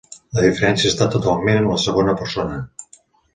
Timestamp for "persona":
2.23-2.59